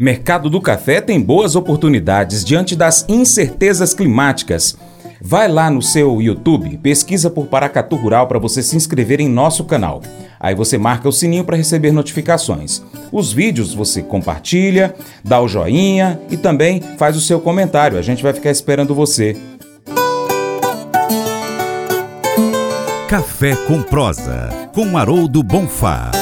Mercado 0.00 0.48
do 0.48 0.60
café 0.60 1.00
tem 1.00 1.20
boas 1.20 1.56
oportunidades 1.56 2.44
diante 2.44 2.76
das 2.76 3.04
incertezas 3.08 3.92
climáticas. 3.92 4.76
Vai 5.20 5.48
lá 5.48 5.68
no 5.68 5.82
seu 5.82 6.22
YouTube, 6.22 6.78
pesquisa 6.78 7.28
por 7.28 7.48
Paracatu 7.48 7.96
Rural 7.96 8.28
para 8.28 8.38
você 8.38 8.62
se 8.62 8.76
inscrever 8.76 9.20
em 9.20 9.28
nosso 9.28 9.64
canal. 9.64 10.00
Aí 10.38 10.54
você 10.54 10.78
marca 10.78 11.08
o 11.08 11.12
sininho 11.12 11.42
para 11.42 11.56
receber 11.56 11.90
notificações. 11.90 12.80
Os 13.10 13.32
vídeos 13.32 13.74
você 13.74 14.00
compartilha, 14.00 14.94
dá 15.24 15.40
o 15.40 15.48
joinha 15.48 16.20
e 16.30 16.36
também 16.36 16.80
faz 16.96 17.16
o 17.16 17.20
seu 17.20 17.40
comentário. 17.40 17.98
A 17.98 18.02
gente 18.02 18.22
vai 18.22 18.32
ficar 18.32 18.52
esperando 18.52 18.94
você. 18.94 19.36
Café 23.08 23.56
com 23.66 23.82
prosa, 23.82 24.48
com 24.72 24.96
Haroldo 24.96 25.42
Bonfá. 25.42 26.12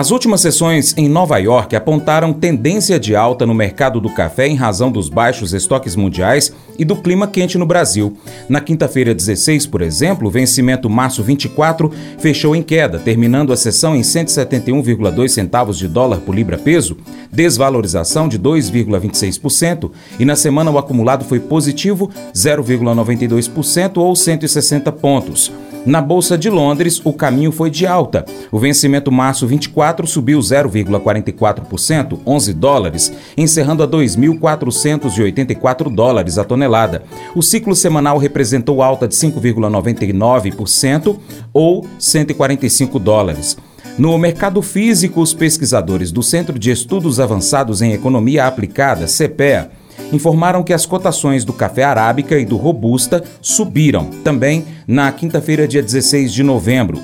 As 0.00 0.10
últimas 0.10 0.40
sessões 0.40 0.94
em 0.96 1.10
Nova 1.10 1.36
York 1.36 1.76
apontaram 1.76 2.32
tendência 2.32 2.98
de 2.98 3.14
alta 3.14 3.44
no 3.44 3.52
mercado 3.52 4.00
do 4.00 4.08
café 4.08 4.48
em 4.48 4.54
razão 4.54 4.90
dos 4.90 5.10
baixos 5.10 5.52
estoques 5.52 5.94
mundiais 5.94 6.54
e 6.78 6.86
do 6.86 6.96
clima 6.96 7.26
quente 7.26 7.58
no 7.58 7.66
Brasil. 7.66 8.16
Na 8.48 8.62
quinta-feira 8.62 9.14
16, 9.14 9.66
por 9.66 9.82
exemplo, 9.82 10.26
o 10.26 10.30
vencimento 10.30 10.88
março 10.88 11.22
24 11.22 11.92
fechou 12.18 12.56
em 12.56 12.62
queda, 12.62 12.98
terminando 12.98 13.52
a 13.52 13.58
sessão 13.58 13.94
em 13.94 14.00
171,2 14.00 15.28
centavos 15.28 15.76
de 15.76 15.86
dólar 15.86 16.20
por 16.20 16.34
libra 16.34 16.56
peso, 16.56 16.96
desvalorização 17.30 18.26
de 18.26 18.38
2,26%, 18.38 19.90
e 20.18 20.24
na 20.24 20.34
semana 20.34 20.70
o 20.70 20.78
acumulado 20.78 21.26
foi 21.26 21.40
positivo 21.40 22.10
0,92% 22.32 23.98
ou 23.98 24.16
160 24.16 24.90
pontos. 24.92 25.52
Na 25.86 26.02
Bolsa 26.02 26.36
de 26.36 26.50
Londres, 26.50 27.00
o 27.02 27.12
caminho 27.12 27.50
foi 27.50 27.70
de 27.70 27.86
alta. 27.86 28.26
O 28.52 28.58
vencimento 28.58 29.10
março 29.10 29.46
24 29.46 30.06
subiu 30.06 30.38
0,44%, 30.38 32.18
11 32.26 32.52
dólares, 32.52 33.10
encerrando 33.36 33.82
a 33.82 33.88
2.484 33.88 35.94
dólares 35.94 36.36
a 36.36 36.44
tonelada. 36.44 37.02
O 37.34 37.42
ciclo 37.42 37.74
semanal 37.74 38.18
representou 38.18 38.82
alta 38.82 39.08
de 39.08 39.14
5,99% 39.14 41.18
ou 41.52 41.86
145 41.98 42.98
dólares. 42.98 43.56
No 43.96 44.16
mercado 44.18 44.60
físico, 44.62 45.20
os 45.20 45.32
pesquisadores 45.32 46.12
do 46.12 46.22
Centro 46.22 46.58
de 46.58 46.70
Estudos 46.70 47.18
Avançados 47.18 47.80
em 47.80 47.92
Economia 47.92 48.46
Aplicada, 48.46 49.06
CPEA, 49.06 49.70
informaram 50.12 50.62
que 50.62 50.72
as 50.72 50.86
cotações 50.86 51.44
do 51.44 51.52
café 51.52 51.84
arábica 51.84 52.38
e 52.38 52.44
do 52.44 52.56
robusta 52.56 53.22
subiram, 53.40 54.06
também 54.24 54.64
na 54.86 55.10
quinta-feira, 55.12 55.68
dia 55.68 55.82
16 55.82 56.32
de 56.32 56.42
novembro. 56.42 56.98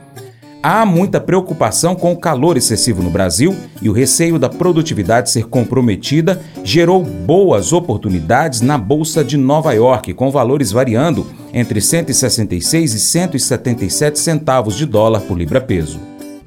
Há 0.62 0.87
muita 0.87 1.20
preocupação 1.20 1.95
com 1.95 2.12
o 2.12 2.17
calor 2.17 2.57
excessivo 2.57 3.03
no 3.03 3.11
Brasil 3.11 3.55
e 3.83 3.91
o 3.91 3.92
receio 3.92 4.39
da 4.39 4.48
produtividade 4.48 5.31
ser 5.31 5.45
comprometida 5.48 6.41
gerou 6.64 7.03
boas 7.03 7.73
oportunidades 7.73 8.62
na 8.62 8.79
Bolsa 8.79 9.23
de 9.23 9.37
Nova 9.37 9.75
York, 9.75 10.14
com 10.14 10.31
valores 10.31 10.73
variando 10.73 11.27
entre 11.53 11.79
166 11.79 12.95
e 12.95 12.98
177 12.98 14.19
centavos 14.19 14.77
de 14.77 14.86
dólar 14.86 15.20
por 15.20 15.36
libra-peso. 15.36 16.01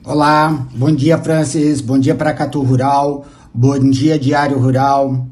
Olá, 0.06 0.68
bom 0.76 0.94
dia 0.94 1.18
Francis, 1.18 1.80
bom 1.80 1.98
dia 1.98 2.14
para 2.14 2.34
Catu 2.34 2.62
Rural, 2.62 3.26
bom 3.54 3.78
dia 3.78 4.18
Diário 4.18 4.58
Rural. 4.58 5.28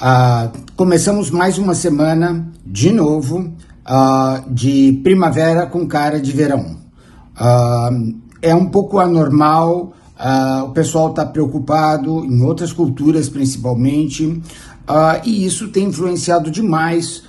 Uh, 0.00 0.58
começamos 0.74 1.30
mais 1.30 1.58
uma 1.58 1.74
semana, 1.74 2.48
de 2.64 2.90
novo, 2.90 3.40
uh, 3.40 4.50
de 4.50 4.98
primavera 5.04 5.66
com 5.66 5.86
cara 5.86 6.18
de 6.18 6.32
verão. 6.32 6.78
Uh, 7.38 8.16
é 8.40 8.54
um 8.54 8.66
pouco 8.66 8.98
anormal, 8.98 9.92
o 10.64 10.70
pessoal 10.70 11.10
está 11.10 11.26
preocupado, 11.26 12.24
em 12.24 12.42
outras 12.42 12.72
culturas 12.72 13.28
principalmente, 13.28 14.42
e 15.24 15.46
isso 15.46 15.68
tem 15.68 15.84
influenciado 15.86 16.50
demais 16.50 17.22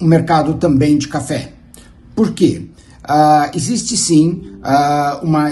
o 0.00 0.04
mercado 0.06 0.54
também 0.54 0.96
de 0.96 1.06
café. 1.08 1.52
Por 2.14 2.32
quê? 2.32 2.70
existe 3.54 3.94
sim 3.94 4.58
uma 5.22 5.50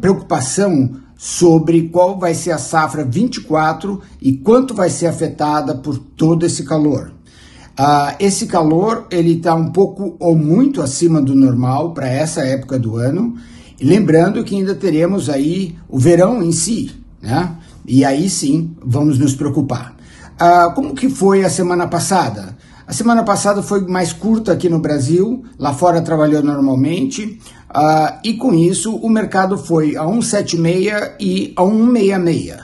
preocupação 0.00 1.01
sobre 1.24 1.82
qual 1.82 2.18
vai 2.18 2.34
ser 2.34 2.50
a 2.50 2.58
safra 2.58 3.04
24 3.04 4.00
e 4.20 4.32
quanto 4.32 4.74
vai 4.74 4.90
ser 4.90 5.06
afetada 5.06 5.72
por 5.72 5.96
todo 5.96 6.44
esse 6.44 6.64
calor. 6.64 7.12
Uh, 7.78 8.16
esse 8.18 8.46
calor 8.46 9.06
ele 9.08 9.34
está 9.34 9.54
um 9.54 9.70
pouco 9.70 10.16
ou 10.18 10.34
muito 10.34 10.82
acima 10.82 11.22
do 11.22 11.36
normal 11.36 11.94
para 11.94 12.08
essa 12.08 12.40
época 12.40 12.76
do 12.76 12.96
ano. 12.96 13.36
Lembrando 13.80 14.42
que 14.42 14.56
ainda 14.56 14.74
teremos 14.74 15.30
aí 15.30 15.76
o 15.88 15.96
verão 15.96 16.42
em 16.42 16.50
si, 16.50 16.90
né? 17.22 17.56
E 17.86 18.04
aí 18.04 18.28
sim 18.28 18.74
vamos 18.84 19.16
nos 19.16 19.32
preocupar. 19.32 19.94
Uh, 20.34 20.74
como 20.74 20.92
que 20.92 21.08
foi 21.08 21.44
a 21.44 21.48
semana 21.48 21.86
passada? 21.86 22.56
A 22.84 22.92
semana 22.92 23.22
passada 23.22 23.62
foi 23.62 23.86
mais 23.86 24.12
curta 24.12 24.52
aqui 24.52 24.68
no 24.68 24.80
Brasil, 24.80 25.44
lá 25.56 25.72
fora 25.72 26.02
trabalhou 26.02 26.42
normalmente, 26.42 27.40
uh, 27.74 28.18
e 28.24 28.34
com 28.34 28.54
isso 28.54 28.94
o 28.96 29.08
mercado 29.08 29.58
foi 29.58 29.96
a 29.96 30.04
176 30.04 31.12
e 31.18 31.52
a 31.56 31.62
166. 31.62 32.56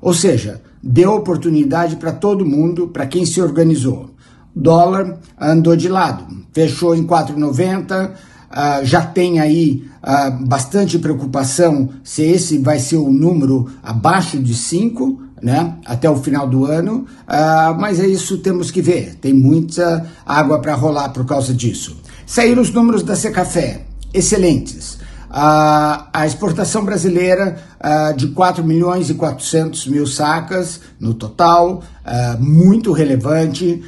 Ou 0.00 0.14
seja, 0.14 0.60
deu 0.82 1.14
oportunidade 1.14 1.96
para 1.96 2.12
todo 2.12 2.46
mundo, 2.46 2.88
para 2.88 3.06
quem 3.06 3.24
se 3.24 3.40
organizou. 3.40 4.10
Dólar 4.54 5.18
andou 5.38 5.76
de 5.76 5.88
lado, 5.88 6.24
fechou 6.52 6.94
em 6.94 7.06
4,90, 7.06 8.10
uh, 8.10 8.14
ah, 8.48 8.80
já 8.82 9.02
tem 9.02 9.38
aí 9.38 9.84
uh, 10.02 10.46
bastante 10.46 10.98
preocupação 10.98 11.90
se 12.02 12.22
esse 12.22 12.56
vai 12.56 12.78
ser 12.78 12.96
o 12.96 13.10
número 13.10 13.68
abaixo 13.82 14.38
de 14.38 14.54
5, 14.54 15.20
né, 15.42 15.74
até 15.84 16.08
o 16.08 16.16
final 16.16 16.48
do 16.48 16.64
ano, 16.64 17.04
uh, 17.28 17.78
mas 17.78 18.00
é 18.00 18.06
isso 18.06 18.38
temos 18.38 18.70
que 18.70 18.80
ver. 18.80 19.16
Tem 19.16 19.34
muita 19.34 20.06
água 20.24 20.58
para 20.60 20.74
rolar 20.74 21.10
por 21.10 21.26
causa 21.26 21.52
disso. 21.52 21.96
Saíram 22.24 22.62
os 22.62 22.72
números 22.72 23.02
da 23.02 23.14
Secafé, 23.14 23.85
excelentes. 24.12 24.94
Uh, 25.28 26.06
a 26.12 26.24
exportação 26.24 26.84
brasileira 26.84 27.56
uh, 27.80 28.16
de 28.16 28.28
4 28.28 28.64
milhões 28.64 29.10
e 29.10 29.14
400 29.14 29.86
mil 29.86 30.06
sacas 30.06 30.80
no 30.98 31.12
total, 31.14 31.82
uh, 32.04 32.42
muito 32.42 32.92
relevante. 32.92 33.82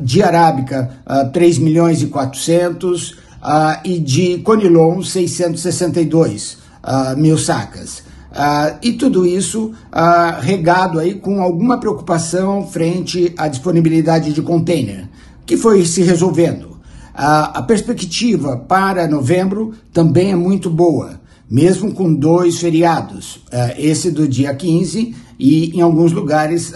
de 0.00 0.22
arábica, 0.22 0.88
3 1.32 1.58
milhões 1.58 2.00
e 2.00 2.06
400 2.06 3.16
e 3.84 3.98
de 3.98 4.38
conilon, 4.38 5.02
662 5.02 6.58
mil 7.16 7.36
sacas. 7.36 8.04
Uh, 8.30 8.78
e 8.82 8.92
tudo 8.92 9.26
isso 9.26 9.72
uh, 9.90 10.40
regado 10.40 10.98
aí 10.98 11.14
com 11.14 11.42
alguma 11.42 11.78
preocupação 11.80 12.66
frente 12.66 13.34
à 13.38 13.48
disponibilidade 13.48 14.32
de 14.32 14.42
container, 14.42 15.08
que 15.46 15.56
foi 15.56 15.84
se 15.84 16.02
resolvendo. 16.02 16.67
Uh, 17.18 17.50
a 17.54 17.62
perspectiva 17.62 18.56
para 18.56 19.08
novembro 19.08 19.74
também 19.92 20.30
é 20.30 20.36
muito 20.36 20.70
boa, 20.70 21.20
mesmo 21.50 21.92
com 21.92 22.14
dois 22.14 22.58
feriados, 22.58 23.40
esse 23.76 24.10
do 24.10 24.28
dia 24.28 24.54
15 24.54 25.16
e 25.38 25.76
em 25.76 25.80
alguns 25.80 26.12
lugares 26.12 26.74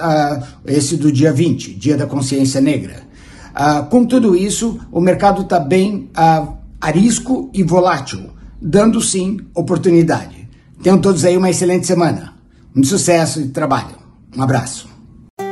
esse 0.65 0.97
do 0.97 1.13
dia 1.13 1.31
20, 1.31 1.75
Dia 1.75 1.97
da 1.97 2.07
Consciência 2.07 2.59
Negra. 2.59 3.03
com 3.91 4.07
tudo 4.07 4.35
isso, 4.35 4.81
o 4.91 4.99
mercado 4.99 5.43
está 5.43 5.61
bem 5.61 6.09
arisco 6.81 7.51
e 7.53 7.63
volátil, 7.63 8.31
dando 8.61 8.99
sim 9.01 9.39
oportunidade. 9.55 10.49
Tenham 10.83 10.99
todos 10.99 11.25
aí 11.25 11.37
uma 11.37 11.51
excelente 11.51 11.87
semana. 11.87 12.33
Muito 12.75 12.89
sucesso 12.89 13.41
e 13.41 13.49
trabalho. 13.49 13.97
Um 14.37 14.43
abraço. 14.43 14.92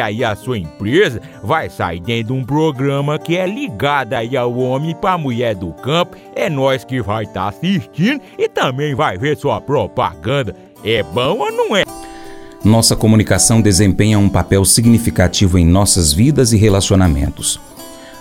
aí 0.00 0.24
a 0.24 0.34
sua 0.34 0.58
empresa 0.58 1.20
vai 1.42 1.68
sair 1.68 2.00
dentro 2.00 2.34
de 2.34 2.40
um 2.40 2.44
programa 2.44 3.18
que 3.18 3.36
é 3.36 3.46
ligado 3.46 4.14
aí 4.14 4.36
ao 4.36 4.56
homem 4.56 4.94
para 4.94 5.12
a 5.12 5.18
mulher 5.18 5.54
do 5.54 5.72
campo. 5.72 6.16
É 6.34 6.48
nós 6.48 6.84
que 6.84 7.00
vai 7.02 7.24
estar 7.24 7.42
tá 7.42 7.48
assistindo 7.48 8.20
e 8.38 8.48
também 8.48 8.94
vai 8.94 9.18
ver 9.18 9.36
sua 9.36 9.60
propaganda. 9.60 10.54
É 10.84 11.02
bom 11.02 11.38
ou 11.38 11.52
não 11.52 11.76
é? 11.76 11.84
Nossa 12.64 12.94
comunicação 12.94 13.60
desempenha 13.60 14.18
um 14.18 14.28
papel 14.28 14.64
significativo 14.64 15.58
em 15.58 15.66
nossas 15.66 16.12
vidas 16.12 16.52
e 16.52 16.56
relacionamentos. 16.56 17.60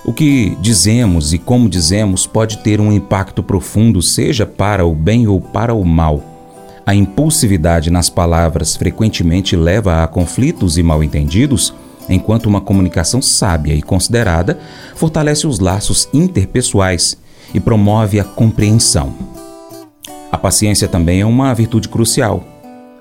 O 0.03 0.11
que 0.11 0.57
dizemos 0.59 1.31
e 1.31 1.37
como 1.37 1.69
dizemos 1.69 2.25
pode 2.25 2.57
ter 2.59 2.81
um 2.81 2.91
impacto 2.91 3.43
profundo, 3.43 4.01
seja 4.01 4.45
para 4.45 4.83
o 4.83 4.95
bem 4.95 5.27
ou 5.27 5.39
para 5.39 5.75
o 5.75 5.85
mal. 5.85 6.30
A 6.85 6.95
impulsividade 6.95 7.91
nas 7.91 8.09
palavras 8.09 8.75
frequentemente 8.75 9.55
leva 9.55 10.03
a 10.03 10.07
conflitos 10.07 10.77
e 10.77 10.83
mal-entendidos 10.83 11.73
enquanto 12.09 12.47
uma 12.47 12.59
comunicação 12.59 13.21
sábia 13.21 13.73
e 13.73 13.81
considerada 13.81 14.59
fortalece 14.95 15.45
os 15.45 15.59
laços 15.59 16.09
interpessoais 16.13 17.17
e 17.53 17.59
promove 17.59 18.19
a 18.19 18.23
compreensão. 18.23 19.13
A 20.31 20.37
paciência 20.37 20.87
também 20.87 21.21
é 21.21 21.25
uma 21.25 21.53
virtude 21.53 21.87
crucial. 21.87 22.43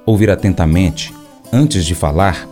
Ouvir 0.04 0.30
atentamente, 0.30 1.14
antes 1.52 1.84
de 1.84 1.94
falar, 1.94 2.48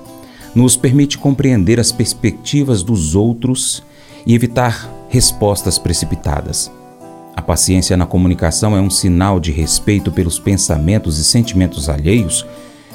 nos 0.55 0.77
permite 0.77 1.19
compreender 1.19 1.79
as 1.79 1.93
perspectivas 1.93 2.83
dos 2.83 3.15
outros 3.15 3.83
e 4.27 4.35
evitar 4.35 4.89
respostas 5.09 5.79
precipitadas. 5.79 6.71
Paciência 7.49 7.97
na 7.97 8.05
comunicação 8.05 8.77
é 8.77 8.81
um 8.83 8.91
sinal 8.91 9.41
de 9.41 9.51
respeito 9.51 10.13
pelos 10.13 10.39
pensamentos 10.39 11.19
e 11.19 11.25
sentimentos 11.25 11.89
alheios, 11.89 12.45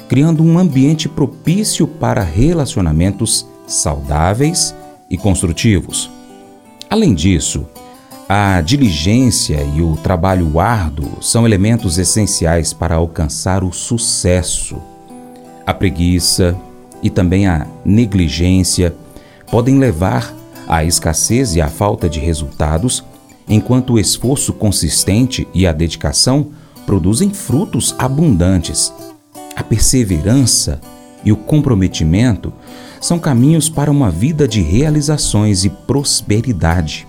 criando 0.08 0.44
um 0.44 0.56
ambiente 0.56 1.08
propício 1.08 1.88
para 1.88 2.22
relacionamentos 2.22 3.48
saudáveis 3.66 4.72
e 5.10 5.16
construtivos. 5.18 6.08
Além 6.88 7.14
disso, 7.14 7.66
a 8.28 8.60
diligência 8.60 9.60
e 9.74 9.82
o 9.82 9.96
trabalho 9.96 10.60
árduo 10.60 11.20
são 11.20 11.44
elementos 11.44 11.98
essenciais 11.98 12.72
para 12.72 12.94
alcançar 12.94 13.64
o 13.64 13.72
sucesso. 13.72 14.80
A 15.66 15.74
preguiça 15.74 16.56
e 17.02 17.10
também 17.10 17.48
a 17.48 17.66
negligência 17.84 18.94
podem 19.50 19.80
levar 19.80 20.32
à 20.68 20.84
escassez 20.84 21.56
e 21.56 21.60
à 21.60 21.66
falta 21.66 22.08
de 22.08 22.20
resultados, 22.20 23.02
enquanto 23.48 23.94
o 23.94 23.98
esforço 23.98 24.52
consistente 24.52 25.46
e 25.52 25.66
a 25.66 25.72
dedicação 25.72 26.48
produzem 26.86 27.30
frutos 27.30 27.94
abundantes. 27.98 28.92
A 29.56 29.62
perseverança 29.62 30.80
e 31.24 31.32
o 31.32 31.36
comprometimento 31.36 32.52
são 33.00 33.18
caminhos 33.18 33.68
para 33.68 33.90
uma 33.90 34.10
vida 34.10 34.46
de 34.48 34.60
realizações 34.60 35.64
e 35.64 35.70
prosperidade. 35.70 37.06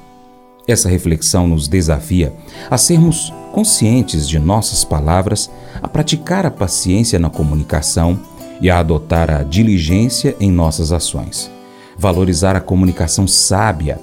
Essa 0.68 0.90
reflexão 0.90 1.48
nos 1.48 1.68
desafia 1.68 2.34
a 2.70 2.78
sermos 2.78 3.32
conscientes 3.52 4.28
de 4.28 4.40
nossas 4.40 4.84
palavras, 4.84 5.50
a 5.82 5.88
praticar 5.88 6.46
a 6.46 6.52
paciência 6.52 7.20
na 7.20 7.30
comunicação 7.30 8.20
e 8.60 8.70
a 8.70 8.80
adotar 8.80 9.30
a 9.30 9.44
diligência 9.44 10.36
em 10.40 10.52
nossas 10.52 10.92
ações. 10.92 11.52
Valorizar 11.98 12.56
a 12.56 12.62
comunicação 12.62 13.28
sábia 13.28 14.00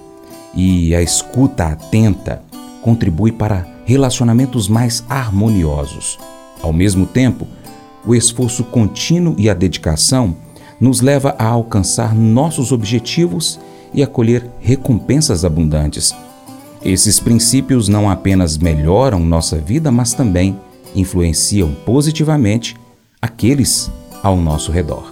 e 0.54 0.94
a 0.94 1.02
escuta 1.02 1.66
atenta 1.66 2.42
contribui 2.82 3.32
para 3.32 3.66
relacionamentos 3.84 4.68
mais 4.68 5.04
harmoniosos. 5.08 6.18
Ao 6.60 6.72
mesmo 6.72 7.06
tempo, 7.06 7.46
o 8.06 8.14
esforço 8.14 8.64
contínuo 8.64 9.34
e 9.38 9.48
a 9.48 9.54
dedicação 9.54 10.36
nos 10.80 11.00
leva 11.00 11.34
a 11.38 11.46
alcançar 11.46 12.14
nossos 12.14 12.72
objetivos 12.72 13.58
e 13.94 14.02
a 14.02 14.06
colher 14.06 14.48
recompensas 14.60 15.44
abundantes. 15.44 16.14
Esses 16.84 17.20
princípios 17.20 17.88
não 17.88 18.10
apenas 18.10 18.58
melhoram 18.58 19.20
nossa 19.20 19.58
vida, 19.58 19.92
mas 19.92 20.12
também 20.14 20.58
influenciam 20.94 21.72
positivamente 21.86 22.76
aqueles 23.20 23.90
ao 24.22 24.36
nosso 24.36 24.72
redor. 24.72 25.11